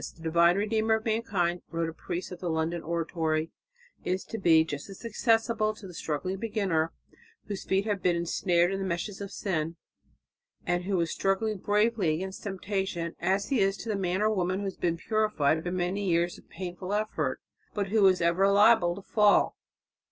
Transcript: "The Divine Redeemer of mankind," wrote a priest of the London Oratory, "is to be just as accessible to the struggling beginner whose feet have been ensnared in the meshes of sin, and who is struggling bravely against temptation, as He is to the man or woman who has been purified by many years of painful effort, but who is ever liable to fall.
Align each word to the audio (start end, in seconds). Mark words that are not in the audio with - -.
"The 0.15 0.23
Divine 0.23 0.57
Redeemer 0.57 0.95
of 0.95 1.05
mankind," 1.05 1.61
wrote 1.69 1.87
a 1.87 1.93
priest 1.93 2.31
of 2.31 2.39
the 2.39 2.49
London 2.49 2.81
Oratory, 2.81 3.51
"is 4.03 4.23
to 4.23 4.39
be 4.39 4.63
just 4.63 4.89
as 4.89 5.05
accessible 5.05 5.75
to 5.75 5.85
the 5.85 5.93
struggling 5.93 6.37
beginner 6.37 6.91
whose 7.45 7.65
feet 7.65 7.85
have 7.85 8.01
been 8.01 8.15
ensnared 8.15 8.71
in 8.71 8.79
the 8.79 8.83
meshes 8.87 9.21
of 9.21 9.31
sin, 9.31 9.75
and 10.65 10.85
who 10.85 10.99
is 11.01 11.11
struggling 11.11 11.59
bravely 11.59 12.15
against 12.15 12.41
temptation, 12.41 13.15
as 13.19 13.49
He 13.49 13.59
is 13.59 13.77
to 13.77 13.89
the 13.89 13.95
man 13.95 14.23
or 14.23 14.31
woman 14.31 14.61
who 14.61 14.65
has 14.65 14.75
been 14.75 14.97
purified 14.97 15.63
by 15.63 15.69
many 15.69 16.03
years 16.09 16.35
of 16.39 16.49
painful 16.49 16.95
effort, 16.95 17.39
but 17.75 17.89
who 17.89 18.07
is 18.07 18.21
ever 18.21 18.47
liable 18.49 18.95
to 18.95 19.03
fall. 19.03 19.55